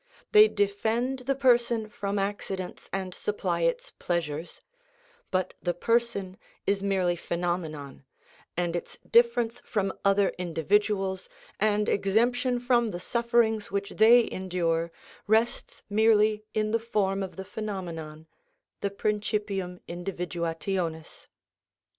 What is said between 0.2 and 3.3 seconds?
They defend the person from accidents and